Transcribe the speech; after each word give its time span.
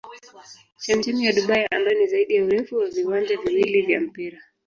Chemchemi 0.77 1.25
ya 1.25 1.33
Dubai 1.33 1.67
ambayo 1.71 1.99
ni 1.99 2.07
zaidi 2.07 2.35
ya 2.35 2.45
urefu 2.45 2.75
wa 2.77 2.87
viwanja 2.89 3.37
viwili 3.41 3.81
vya 3.81 4.01
mpira. 4.01 4.39